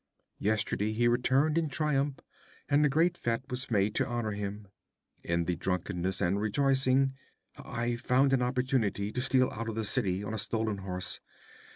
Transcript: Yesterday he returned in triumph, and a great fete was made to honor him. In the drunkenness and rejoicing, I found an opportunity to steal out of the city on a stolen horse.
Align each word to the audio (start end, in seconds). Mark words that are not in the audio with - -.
Yesterday 0.39 0.93
he 0.93 1.07
returned 1.07 1.59
in 1.59 1.69
triumph, 1.69 2.21
and 2.67 2.83
a 2.83 2.89
great 2.89 3.15
fete 3.15 3.45
was 3.51 3.69
made 3.69 3.93
to 3.93 4.07
honor 4.07 4.31
him. 4.31 4.67
In 5.23 5.45
the 5.45 5.55
drunkenness 5.55 6.21
and 6.21 6.41
rejoicing, 6.41 7.13
I 7.55 7.97
found 7.97 8.33
an 8.33 8.41
opportunity 8.41 9.11
to 9.11 9.21
steal 9.21 9.51
out 9.51 9.69
of 9.69 9.75
the 9.75 9.85
city 9.85 10.23
on 10.23 10.33
a 10.33 10.39
stolen 10.39 10.79
horse. 10.79 11.19